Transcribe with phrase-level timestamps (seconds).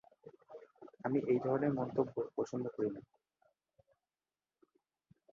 [1.03, 3.01] আমি এই ধরণের মন্তব্য পছন্দ করি না।